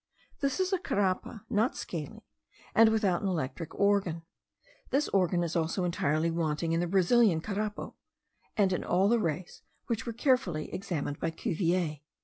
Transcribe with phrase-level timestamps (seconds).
[0.39, 2.25] This is a Carapa, not scaly,
[2.73, 4.23] and without an electric organ.
[4.89, 7.93] This organ is also entirely wanting in the Brazilian Carapo,
[8.57, 11.99] and in all the rays which were carefully examined by Cuvier.)